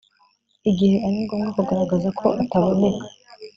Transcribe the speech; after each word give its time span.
igihe 0.69 0.95
ari 1.05 1.17
ngombwa 1.23 1.49
kugaragaza 1.57 2.09
ko 2.19 2.27
ataboneka 2.41 3.05